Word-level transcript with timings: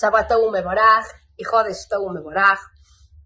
Shabbat 0.00 0.30
Meborach 0.52 1.06
y 1.36 1.44
Meborach. 2.12 2.60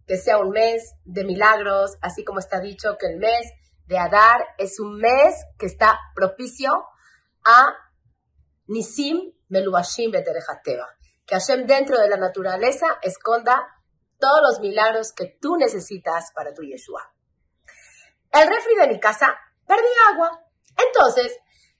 Que 0.07 0.19
sea 0.19 0.39
un 0.39 0.51
mes 0.51 0.95
de 1.05 1.25
milagros, 1.25 1.97
así 2.03 2.25
como 2.25 2.39
está 2.39 2.61
dicho 2.61 2.97
que 2.99 3.07
el 3.07 3.19
mes 3.19 3.51
de 3.87 3.99
Adar 3.99 4.45
es 4.59 4.79
un 4.79 4.97
mes 4.97 5.35
que 5.59 5.67
está 5.67 5.99
propicio 6.15 6.73
a 7.45 7.75
Nisim 8.67 9.33
Melubashim 9.49 10.11
Beterejateva. 10.11 10.89
Que 11.25 11.37
Hashem 11.37 11.67
dentro 11.67 11.99
de 11.99 12.09
la 12.09 12.19
naturaleza 12.19 12.87
esconda 13.01 13.67
todos 14.19 14.41
los 14.43 14.61
milagros 14.61 15.13
que 15.13 15.39
tú 15.41 15.57
necesitas 15.57 16.33
para 16.35 16.53
tu 16.53 16.63
Yeshua. 16.63 17.15
El 18.31 18.49
refri 18.49 18.75
de 18.75 18.89
mi 18.89 19.01
casa 19.01 19.35
perdía 19.67 20.13
agua. 20.13 20.45
Entonces, 20.77 21.33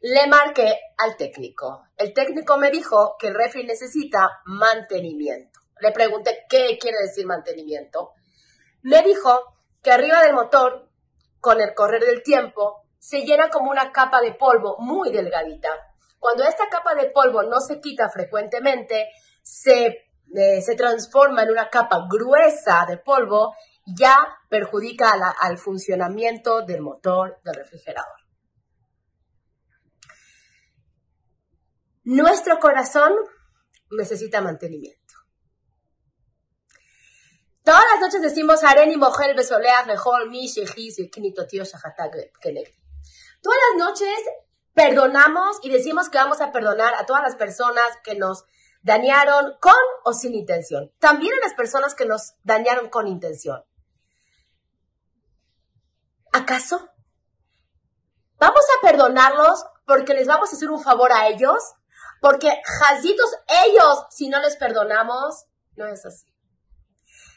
le 0.07 0.27
marqué 0.27 0.81
al 0.99 1.17
técnico. 1.17 1.87
El 1.97 2.13
técnico 2.13 2.59
me 2.59 2.71
dijo 2.71 3.17
que 3.19 3.29
el 3.29 3.35
refri 3.35 3.65
necesita 3.65 4.43
mantenimiento. 4.45 5.61
Le 5.81 5.93
pregunté 5.93 6.45
qué 6.47 6.77
quiere 6.79 6.99
decir 7.01 7.25
mantenimiento. 7.25 8.13
Me 8.83 9.01
dijo 9.01 9.57
que 9.83 9.93
arriba 9.93 10.23
del 10.23 10.35
motor, 10.35 10.91
con 11.41 11.59
el 11.59 11.73
correr 11.73 12.05
del 12.05 12.23
tiempo, 12.23 12.85
se 12.99 13.23
llena 13.23 13.49
como 13.49 13.71
una 13.71 13.93
capa 13.93 14.21
de 14.21 14.35
polvo 14.35 14.77
muy 14.79 15.11
delgadita. 15.11 15.71
Cuando 16.19 16.45
esta 16.45 16.69
capa 16.69 16.95
de 16.95 17.09
polvo 17.09 17.43
no 17.43 17.61
se 17.61 17.81
quita 17.81 18.11
frecuentemente, 18.11 19.09
se, 19.43 19.87
eh, 20.37 20.61
se 20.61 20.75
transforma 20.75 21.45
en 21.45 21.51
una 21.51 21.71
capa 21.71 22.07
gruesa 22.11 22.85
de 22.87 22.99
polvo, 22.99 23.55
ya 23.87 24.19
perjudica 24.51 25.15
al 25.41 25.57
funcionamiento 25.57 26.61
del 26.61 26.83
motor 26.83 27.41
del 27.43 27.55
refrigerador. 27.55 28.24
Nuestro 32.05 32.59
corazón 32.59 33.13
necesita 33.91 34.41
mantenimiento. 34.41 35.01
Todas 37.63 37.85
las 37.93 38.01
noches 38.01 38.21
decimos 38.21 38.63
Areni 38.63 38.97
Mohel 38.99 39.35
Besoleach 39.35 39.87
Mejor 39.87 40.29
Mi 40.29 40.45
y 40.45 41.11
Kinito 41.11 41.47
Tío 41.47 41.65
Todas 41.65 43.59
las 43.71 43.79
noches 43.79 44.19
perdonamos 44.75 45.59
y 45.63 45.71
decimos 45.71 46.11
que 46.11 46.19
vamos 46.19 46.43
a 46.43 46.53
perdonar 46.53 46.95
a 46.95 47.07
todas 47.07 47.23
las 47.23 47.37
personas 47.37 47.89
que 48.03 48.17
nos 48.17 48.45
dañaron 48.83 49.57
con 49.61 49.73
o 50.05 50.13
sin 50.13 50.35
intención. 50.35 50.93
También 50.99 51.33
a 51.33 51.47
las 51.47 51.55
personas 51.55 51.95
que 51.95 52.05
nos 52.05 52.35
dañaron 52.43 52.91
con 52.91 53.09
intención. 53.09 53.65
¿Acaso? 56.33 56.91
¿Vamos 58.39 58.65
a 58.77 58.87
perdonarlos 58.87 59.65
porque 59.87 60.13
les 60.13 60.27
vamos 60.27 60.53
a 60.53 60.57
hacer 60.57 60.71
un 60.71 60.83
favor 60.83 61.13
a 61.13 61.29
ellos? 61.29 61.57
Porque 62.21 62.63
jazitos 62.81 63.31
ellos, 63.67 64.07
si 64.11 64.29
no 64.29 64.41
les 64.41 64.57
perdonamos, 64.57 65.47
no 65.77 65.87
es 65.87 66.05
así. 66.07 66.27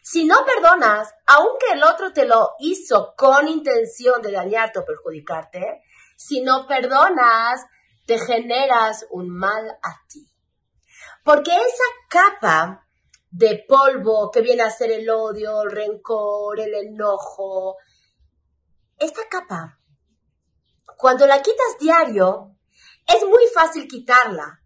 Si 0.01 0.23
no 0.23 0.45
perdonas, 0.45 1.13
aunque 1.25 1.73
el 1.73 1.83
otro 1.83 2.13
te 2.13 2.25
lo 2.25 2.51
hizo 2.59 3.13
con 3.17 3.47
intención 3.47 4.21
de 4.21 4.31
dañarte 4.31 4.79
o 4.79 4.85
perjudicarte, 4.85 5.83
si 6.15 6.41
no 6.41 6.65
perdonas, 6.65 7.65
te 8.05 8.17
generas 8.17 9.05
un 9.09 9.29
mal 9.29 9.69
a 9.81 10.01
ti. 10.07 10.25
Porque 11.23 11.51
esa 11.51 11.83
capa 12.09 12.87
de 13.29 13.65
polvo 13.67 14.31
que 14.31 14.41
viene 14.41 14.63
a 14.63 14.71
ser 14.71 14.91
el 14.91 15.09
odio, 15.09 15.63
el 15.63 15.71
rencor, 15.71 16.59
el 16.59 16.73
enojo, 16.73 17.75
esta 18.97 19.27
capa, 19.29 19.77
cuando 20.97 21.27
la 21.27 21.41
quitas 21.41 21.77
diario, 21.79 22.55
es 23.05 23.23
muy 23.25 23.45
fácil 23.53 23.87
quitarla. 23.87 24.61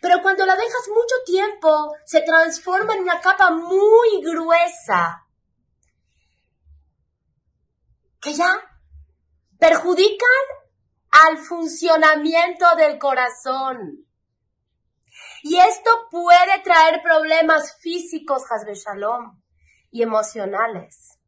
Pero 0.00 0.22
cuando 0.22 0.44
la 0.46 0.56
dejas 0.56 0.88
mucho 0.88 1.14
tiempo, 1.24 1.94
se 2.04 2.22
transforma 2.22 2.94
en 2.94 3.02
una 3.02 3.20
capa 3.20 3.50
muy 3.50 4.22
gruesa 4.22 5.26
que 8.20 8.34
ya 8.34 8.60
perjudican 9.58 10.44
al 11.10 11.38
funcionamiento 11.38 12.66
del 12.76 12.98
corazón. 12.98 14.06
Y 15.42 15.58
esto 15.58 15.90
puede 16.10 16.60
traer 16.62 17.02
problemas 17.02 17.76
físicos, 17.78 18.42
Hasbe 18.50 18.74
Shalom, 18.74 19.40
y 19.90 20.02
emocionales. 20.02 21.18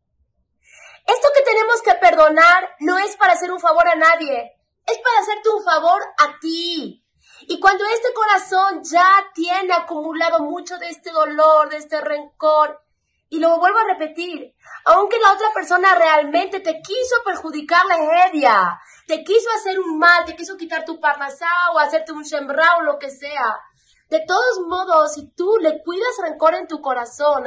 Esto 1.06 1.28
que 1.34 1.42
tenemos 1.42 1.80
que 1.82 1.94
perdonar 1.94 2.68
no 2.80 2.98
es 2.98 3.16
para 3.16 3.32
hacer 3.32 3.50
un 3.50 3.60
favor 3.60 3.86
a 3.88 3.94
nadie, 3.94 4.58
es 4.86 4.98
para 4.98 5.20
hacerte 5.20 5.48
un 5.48 5.64
favor 5.64 6.02
a 6.18 6.38
ti. 6.40 7.04
Y 7.42 7.60
cuando 7.60 7.84
este 7.84 8.12
corazón 8.12 8.82
ya 8.82 9.08
tiene 9.34 9.72
acumulado 9.72 10.40
mucho 10.40 10.76
de 10.78 10.88
este 10.88 11.10
dolor, 11.10 11.68
de 11.68 11.76
este 11.76 12.00
rencor, 12.00 12.82
y 13.30 13.38
lo 13.38 13.58
vuelvo 13.58 13.78
a 13.78 13.92
repetir, 13.92 14.54
aunque 14.86 15.18
la 15.18 15.32
otra 15.32 15.52
persona 15.52 15.94
realmente 15.94 16.60
te 16.60 16.80
quiso 16.80 17.16
perjudicar 17.24 17.84
la 17.86 17.98
heredia, 17.98 18.80
te 19.06 19.22
quiso 19.22 19.48
hacer 19.56 19.78
un 19.78 19.98
mal, 19.98 20.24
te 20.24 20.34
quiso 20.34 20.56
quitar 20.56 20.84
tu 20.84 20.98
parnasá 20.98 21.46
o 21.74 21.78
hacerte 21.78 22.12
un 22.12 22.22
shemra 22.22 22.76
o 22.78 22.82
lo 22.82 22.98
que 22.98 23.10
sea, 23.10 23.60
de 24.08 24.24
todos 24.26 24.60
modos, 24.66 25.12
si 25.12 25.28
tú 25.32 25.58
le 25.60 25.82
cuidas 25.82 26.16
rencor 26.22 26.54
en 26.54 26.66
tu 26.66 26.80
corazón, 26.80 27.44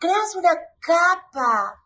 creas 0.00 0.34
una 0.36 0.56
capa 0.80 1.82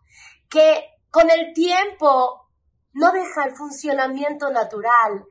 que 0.49 0.91
con 1.11 1.29
el 1.29 1.53
tiempo 1.53 2.49
no 2.93 3.11
deja 3.11 3.45
el 3.45 3.57
funcionamiento 3.57 4.51
natural 4.51 5.27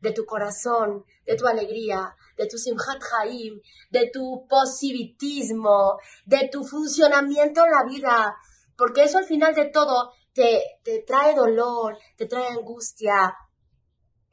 de 0.00 0.12
tu 0.12 0.24
corazón, 0.24 1.04
de 1.26 1.36
tu 1.36 1.46
alegría, 1.46 2.16
de 2.36 2.46
tu 2.46 2.58
simchat 2.58 3.02
haim, 3.12 3.60
de 3.90 4.10
tu 4.12 4.46
positivismo, 4.48 5.98
de 6.24 6.48
tu 6.50 6.64
funcionamiento 6.64 7.64
en 7.64 7.70
la 7.70 7.84
vida, 7.84 8.36
porque 8.76 9.04
eso 9.04 9.18
al 9.18 9.26
final 9.26 9.54
de 9.54 9.66
todo 9.66 10.12
te, 10.32 10.62
te 10.82 11.02
trae 11.06 11.34
dolor, 11.34 11.98
te 12.16 12.26
trae 12.26 12.48
angustia. 12.48 13.36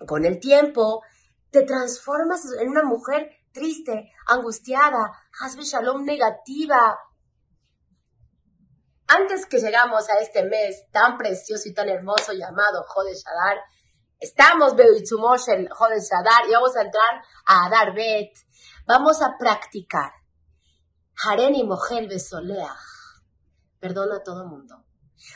Con 0.08 0.26
el 0.26 0.40
tiempo 0.40 1.02
te 1.50 1.64
transformas 1.64 2.42
en 2.60 2.70
una 2.70 2.84
mujer 2.84 3.30
triste, 3.52 4.12
angustiada, 4.28 5.12
hasbe 5.42 5.64
shalom 5.64 6.04
negativa. 6.06 7.00
Antes 9.08 9.46
que 9.46 9.60
llegamos 9.60 10.10
a 10.10 10.20
este 10.20 10.44
mes 10.44 10.86
tan 10.92 11.18
precioso 11.18 11.70
y 11.70 11.74
tan 11.74 11.90
hermoso 11.90 12.34
llamado 12.34 12.84
Jode 12.88 13.16
Shadar, 13.16 13.58
Estamos 14.20 14.74
el 14.74 15.70
Joden 15.70 16.02
Sadar 16.02 16.50
y 16.50 16.54
vamos 16.54 16.76
a 16.76 16.82
entrar 16.82 17.22
a 17.46 17.66
Adar 17.68 17.94
Bet. 17.94 18.34
Vamos 18.88 19.22
a 19.22 19.38
practicar. 19.38 20.12
Haren 21.24 21.54
y 21.54 21.64
Mohel 21.64 22.08
Besoleach. 22.08 22.68
Perdona 23.80 24.18
a 24.18 24.24
todo 24.24 24.48
mundo. 24.48 24.84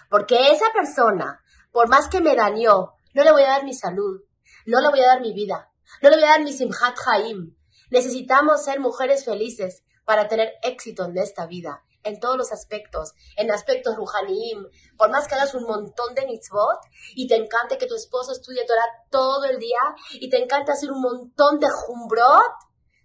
Porque 0.10 0.52
esa 0.52 0.66
persona, 0.74 1.44
por 1.72 1.90
más 1.90 2.08
que 2.08 2.22
me 2.22 2.36
dañó, 2.36 2.94
no 3.14 3.24
le 3.24 3.32
voy 3.32 3.44
a 3.44 3.50
dar 3.50 3.64
mi 3.66 3.74
salud, 3.76 4.22
no 4.66 4.82
le 4.82 4.90
voy 4.90 5.02
a 5.02 5.08
dar 5.08 5.22
mi 5.22 5.34
vida, 5.34 5.72
no 6.02 6.10
le 6.10 6.16
voy 6.16 6.26
a 6.26 6.30
dar 6.30 6.42
mi 6.42 6.52
Simhat 6.52 6.96
Haim. 7.06 7.56
Necesitamos 7.92 8.64
ser 8.64 8.80
mujeres 8.80 9.26
felices 9.26 9.84
para 10.06 10.28
tener 10.28 10.54
éxito 10.64 11.06
en 11.06 11.18
esta 11.18 11.46
vida 11.46 11.84
en 12.04 12.20
todos 12.20 12.38
los 12.38 12.52
aspectos, 12.52 13.14
en 13.38 13.52
aspectos 13.52 13.96
ruhaniim, 13.96 14.66
por 14.98 15.12
más 15.12 15.28
que 15.28 15.36
hagas 15.36 15.54
un 15.54 15.64
montón 15.64 16.14
de 16.16 16.26
mitzvot 16.26 16.80
y 17.16 17.28
te 17.28 17.36
encante 17.36 17.78
que 17.78 17.88
tu 17.88 17.96
esposo 17.96 18.32
estudie 18.32 18.66
Torah 18.66 19.06
todo 19.10 19.46
el 19.46 19.60
día 19.60 19.80
y 20.14 20.30
te 20.30 20.42
encanta 20.42 20.74
hacer 20.74 20.92
un 20.92 21.02
montón 21.02 21.60
de 21.60 21.68
jumbrot, 21.70 22.54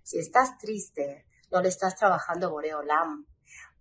si 0.02 0.18
estás 0.18 0.56
triste, 0.58 1.26
no 1.50 1.60
le 1.60 1.68
estás 1.68 1.96
trabajando 1.96 2.50
Boreolam. 2.50 3.26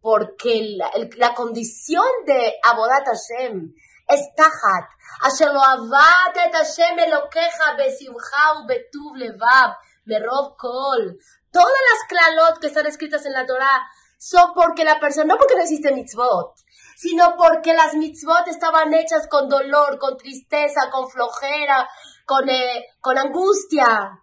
Porque 0.01 0.75
la, 1.17 1.33
condición 1.33 2.05
de 2.27 2.55
Abodat 2.63 3.05
Hashem 3.05 3.73
es 4.07 4.21
tajat. 4.35 4.89
Asher 5.21 5.51
lo 5.51 5.61
avat 5.61 6.37
et 6.45 6.53
Hashem 6.53 6.99
elokeja 6.99 7.73
besimcha 7.77 8.53
u 8.59 8.67
betuv 8.67 9.15
levav, 9.17 9.77
merov 10.05 10.55
kol. 10.57 11.17
Todas 11.51 11.81
las 11.89 12.07
klalot 12.07 12.59
que 12.59 12.67
están 12.67 12.85
escritas 12.85 13.25
en 13.25 13.33
la 13.33 13.45
Torah 13.45 13.81
son 14.17 14.53
porque 14.53 14.83
la 14.83 14.99
persona, 14.99 15.25
no 15.33 15.37
porque 15.37 15.55
no 15.55 15.61
existe 15.61 15.93
mitzvot, 15.93 16.55
sino 16.95 17.35
porque 17.35 17.73
las 17.73 17.93
mitzvot 17.95 18.47
estaban 18.47 18.93
hechas 18.93 19.27
con 19.27 19.49
dolor, 19.49 19.99
con 19.99 20.17
tristeza, 20.17 20.89
con 20.91 21.09
flojera, 21.09 21.87
con, 22.25 22.49
eh, 22.49 22.85
con 22.99 23.17
angustia. 23.17 24.21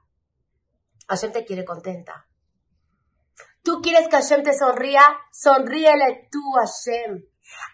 Hashem 1.09 1.33
te 1.33 1.45
quiere 1.45 1.65
contenta. 1.65 2.27
Tú 3.63 3.81
quieres 3.81 4.09
que 4.09 4.17
Hashem 4.17 4.43
te 4.43 4.59
sonría, 4.59 5.03
sonríele 5.31 6.29
tú, 6.31 6.41
Hashem. 6.55 7.23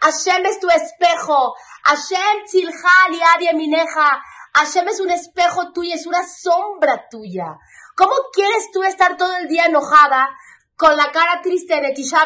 Hashem 0.01 0.47
es 0.47 0.61
tu 0.61 0.69
espejo. 0.69 1.55
Hashem 1.85 2.45
tzilja 2.45 3.55
mineja. 3.55 4.23
Hashem 4.55 4.89
es 4.89 5.01
un 5.01 5.11
espejo 5.11 5.73
tuyo, 5.73 5.95
es 5.95 6.07
una 6.07 6.27
sombra 6.27 7.09
tuya. 7.11 7.57
¿Cómo 7.97 8.15
quieres 8.33 8.71
tú 8.73 8.83
estar 8.83 9.17
todo 9.17 9.37
el 9.37 9.49
día 9.49 9.67
enojada 9.67 10.29
con 10.79 10.97
la 10.97 11.11
cara 11.11 11.43
triste 11.43 11.81
de 11.81 11.91
Tisha 11.91 12.25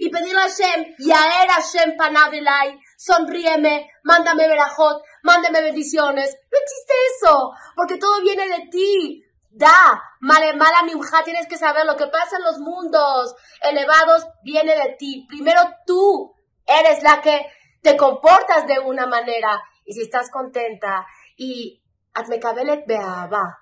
y 0.00 0.08
pedirle 0.08 0.40
a 0.40 0.48
Hashem, 0.48 0.94
Yaer 0.98 1.50
Hashem 1.50 1.98
Panadelai, 1.98 2.80
sonríeme, 2.96 3.90
mándame 4.04 4.48
verajot, 4.48 5.02
mándame 5.22 5.60
bendiciones. 5.60 6.34
No 6.50 6.58
existe 6.58 6.94
eso, 7.14 7.50
porque 7.76 7.98
todo 7.98 8.22
viene 8.22 8.48
de 8.48 8.68
ti. 8.70 9.22
Da, 9.50 10.02
mala, 10.20 10.54
mala 10.54 10.82
mimja, 10.84 11.22
tienes 11.24 11.46
que 11.46 11.58
saber 11.58 11.84
lo 11.84 11.96
que 11.96 12.06
pasa 12.06 12.38
en 12.38 12.44
los 12.44 12.58
mundos 12.58 13.34
elevados 13.60 14.26
viene 14.42 14.74
de 14.74 14.96
ti. 14.98 15.26
Primero 15.28 15.60
tú 15.84 16.34
eres 16.64 17.02
la 17.02 17.20
que 17.20 17.50
te 17.82 17.98
comportas 17.98 18.66
de 18.66 18.78
una 18.78 19.06
manera 19.06 19.60
y 19.84 19.92
si 19.92 20.02
estás 20.02 20.30
contenta 20.30 21.06
y 21.36 21.82
atmekabelet 22.14 22.86
beaba, 22.86 23.58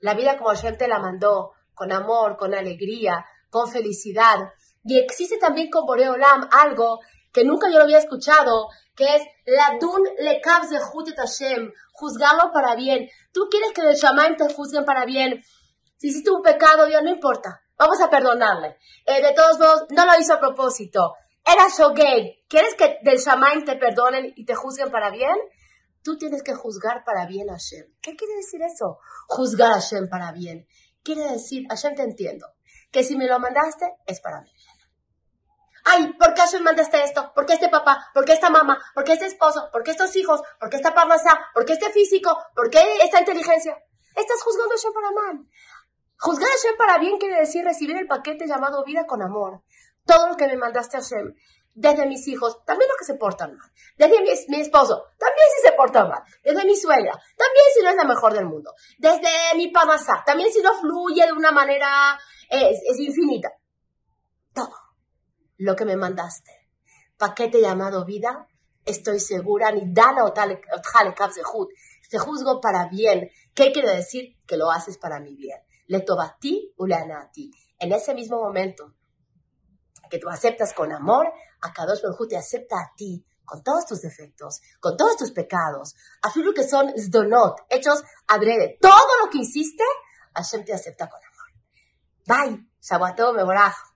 la 0.00 0.14
vida 0.14 0.38
como 0.38 0.50
Hashem 0.50 0.78
te 0.78 0.88
la 0.88 0.98
mandó, 0.98 1.52
con 1.74 1.92
amor, 1.92 2.36
con 2.36 2.54
alegría, 2.54 3.26
con 3.52 3.70
felicidad. 3.70 4.38
Y 4.82 4.98
existe 4.98 5.36
también 5.36 5.70
con 5.70 5.84
Boreolam 5.84 6.48
algo 6.50 7.00
que 7.32 7.44
nunca 7.44 7.68
yo 7.70 7.76
lo 7.76 7.84
había 7.84 7.98
escuchado, 7.98 8.68
que 8.96 9.04
es 9.14 9.22
la 9.44 9.76
dun 9.78 10.02
le 10.18 10.40
de 10.70 10.78
Jutet 10.80 11.16
Hashem, 11.16 11.70
juzgarlo 11.92 12.50
para 12.52 12.74
bien. 12.74 13.08
Tú 13.32 13.48
quieres 13.50 13.72
que 13.72 13.82
el 13.82 13.94
Shamaim 13.94 14.36
te 14.36 14.52
juzguen 14.52 14.84
para 14.84 15.04
bien. 15.04 15.42
Si 15.98 16.08
hiciste 16.08 16.30
un 16.30 16.42
pecado, 16.42 16.88
ya 16.88 17.02
no 17.02 17.10
importa. 17.10 17.60
Vamos 17.76 18.00
a 18.00 18.08
perdonarle. 18.08 18.78
Eh, 19.04 19.22
de 19.22 19.32
todos 19.34 19.58
modos, 19.58 19.84
no 19.90 20.06
lo 20.06 20.18
hizo 20.18 20.34
a 20.34 20.40
propósito. 20.40 21.14
Era 21.44 21.68
Shogeg. 21.68 22.46
¿Quieres 22.48 22.74
que 22.74 22.98
del 23.02 23.18
Shamaim 23.18 23.64
te 23.64 23.76
perdonen 23.76 24.32
y 24.34 24.46
te 24.46 24.54
juzguen 24.54 24.90
para 24.90 25.10
bien? 25.10 25.36
Tú 26.02 26.16
tienes 26.16 26.42
que 26.42 26.54
juzgar 26.54 27.04
para 27.04 27.26
bien 27.26 27.50
a 27.50 27.54
Hashem. 27.54 27.84
¿Qué 28.00 28.16
quiere 28.16 28.34
decir 28.36 28.62
eso? 28.62 28.98
Juzgar 29.28 29.72
a 29.72 29.74
Hashem 29.74 30.08
para 30.08 30.32
bien. 30.32 30.66
Quiere 31.02 31.24
decir, 31.32 31.66
Hashem 31.68 31.96
te 31.96 32.02
entiendo, 32.02 32.46
que 32.92 33.02
si 33.02 33.16
me 33.16 33.26
lo 33.26 33.40
mandaste 33.40 33.96
es 34.06 34.20
para 34.20 34.40
mí 34.42 34.52
Ay, 35.84 36.12
¿por 36.12 36.32
qué 36.34 36.42
Hashem 36.42 36.62
mandaste 36.62 37.02
esto? 37.02 37.32
¿Por 37.34 37.44
qué 37.44 37.54
este 37.54 37.68
papá? 37.68 38.08
¿Por 38.14 38.24
qué 38.24 38.34
esta 38.34 38.50
mamá? 38.50 38.78
¿Por 38.94 39.02
qué 39.02 39.14
este 39.14 39.26
esposo? 39.26 39.68
¿Por 39.72 39.82
qué 39.82 39.90
estos 39.90 40.14
hijos? 40.14 40.40
¿Por 40.60 40.70
qué 40.70 40.76
esta 40.76 40.94
parnasá? 40.94 41.40
¿Por 41.52 41.64
qué 41.64 41.72
este 41.72 41.90
físico? 41.90 42.38
¿Por 42.54 42.70
qué 42.70 42.80
esta 43.02 43.18
inteligencia? 43.18 43.76
Estás 44.14 44.42
juzgando 44.44 44.74
a 44.74 44.76
Hashem 44.76 44.92
para 44.92 45.10
mal. 45.10 45.46
Juzgar 46.18 46.48
a 46.48 46.52
Hashem 46.52 46.76
para 46.76 46.98
bien 46.98 47.18
quiere 47.18 47.40
decir 47.40 47.64
recibir 47.64 47.96
el 47.96 48.06
paquete 48.06 48.46
llamado 48.46 48.84
vida 48.84 49.06
con 49.06 49.22
amor. 49.22 49.62
Todo 50.06 50.28
lo 50.28 50.36
que 50.36 50.46
me 50.46 50.56
mandaste 50.56 50.98
a 50.98 51.00
Hashem 51.00 51.34
desde 51.74 52.06
mis 52.06 52.26
hijos, 52.28 52.64
también 52.64 52.88
los 52.88 52.98
que 52.98 53.04
se 53.04 53.14
portan 53.14 53.56
mal, 53.56 53.70
desde 53.96 54.20
mi, 54.20 54.60
esposo, 54.60 55.06
también 55.18 55.46
si 55.56 55.68
se 55.68 55.72
porta 55.72 56.04
mal, 56.04 56.22
desde 56.44 56.66
mi 56.66 56.76
suegra, 56.76 57.12
también 57.12 57.64
si 57.74 57.82
no 57.82 57.90
es 57.90 57.96
la 57.96 58.04
mejor 58.04 58.34
del 58.34 58.44
mundo, 58.44 58.74
desde 58.98 59.30
mi 59.56 59.68
panasá, 59.68 60.22
también 60.26 60.52
si 60.52 60.60
no 60.60 60.78
fluye 60.78 61.24
de 61.24 61.32
una 61.32 61.50
manera, 61.50 62.18
es, 62.52 62.98
infinita. 62.98 63.52
Todo 64.52 64.74
lo 65.58 65.74
que 65.74 65.84
me 65.84 65.96
mandaste, 65.96 66.50
paquete 67.16 67.60
llamado 67.60 68.04
vida, 68.04 68.46
estoy 68.84 69.20
segura, 69.20 69.72
ni 69.72 69.92
dana 69.92 70.24
o 70.24 70.32
tal, 70.32 70.60
te 72.10 72.18
juzgo 72.18 72.60
para 72.60 72.88
bien. 72.88 73.30
¿Qué 73.54 73.72
quiere 73.72 73.94
decir? 73.96 74.36
Que 74.46 74.56
lo 74.56 74.70
haces 74.70 74.98
para 74.98 75.20
mi 75.20 75.34
bien. 75.34 75.58
Le 75.86 76.00
toba 76.00 76.24
a 76.24 76.38
ti 76.38 76.72
o 76.76 76.86
le 76.86 76.94
a 76.94 77.30
ti. 77.32 77.50
En 77.78 77.92
ese 77.92 78.14
mismo 78.14 78.42
momento, 78.42 78.94
que 80.10 80.18
tú 80.18 80.28
aceptas 80.28 80.74
con 80.74 80.92
amor, 80.92 81.32
a 81.62 81.72
Kadosh 81.72 82.02
Baruj 82.02 82.28
te 82.28 82.36
acepta 82.36 82.76
a 82.76 82.92
ti 82.94 83.24
con 83.44 83.62
todos 83.62 83.86
tus 83.86 84.02
defectos, 84.02 84.60
con 84.78 84.96
todos 84.96 85.16
tus 85.16 85.32
pecados, 85.32 85.94
lo 86.36 86.52
que 86.52 86.68
son 86.68 86.92
zdonot, 86.96 87.62
hechos 87.70 88.02
adrede. 88.26 88.78
Todo 88.80 89.24
lo 89.24 89.30
que 89.30 89.38
hiciste, 89.38 89.84
Hashem 90.34 90.64
te 90.64 90.72
acepta 90.72 91.08
con 91.08 91.20
amor. 92.28 92.48
Bye. 92.48 92.58
Shabbat 92.82 93.18
me 93.18 93.24
Meborach. 93.42 93.91